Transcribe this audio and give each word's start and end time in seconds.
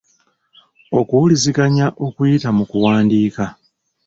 Okuwuliziganya 0.99 1.85
okuyita 2.05 2.49
mu 2.57 2.63
kuwandiika. 2.69 3.45